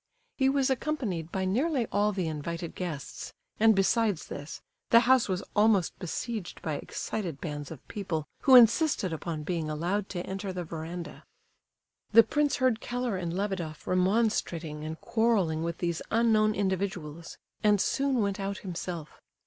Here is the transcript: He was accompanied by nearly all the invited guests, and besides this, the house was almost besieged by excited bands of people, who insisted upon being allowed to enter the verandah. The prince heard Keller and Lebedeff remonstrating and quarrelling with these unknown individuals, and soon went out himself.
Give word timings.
He 0.35 0.49
was 0.49 0.71
accompanied 0.71 1.31
by 1.31 1.45
nearly 1.45 1.85
all 1.91 2.11
the 2.11 2.27
invited 2.27 2.73
guests, 2.73 3.33
and 3.59 3.75
besides 3.75 4.29
this, 4.29 4.59
the 4.89 5.01
house 5.01 5.29
was 5.29 5.43
almost 5.55 5.99
besieged 5.99 6.59
by 6.63 6.73
excited 6.73 7.39
bands 7.39 7.69
of 7.69 7.87
people, 7.87 8.25
who 8.41 8.55
insisted 8.55 9.13
upon 9.13 9.43
being 9.43 9.69
allowed 9.69 10.09
to 10.09 10.25
enter 10.25 10.51
the 10.51 10.63
verandah. 10.63 11.23
The 12.13 12.23
prince 12.23 12.55
heard 12.55 12.81
Keller 12.81 13.15
and 13.15 13.31
Lebedeff 13.31 13.85
remonstrating 13.85 14.83
and 14.83 14.99
quarrelling 15.01 15.61
with 15.61 15.77
these 15.77 16.01
unknown 16.09 16.55
individuals, 16.55 17.37
and 17.63 17.79
soon 17.79 18.23
went 18.23 18.39
out 18.39 18.57
himself. 18.65 19.21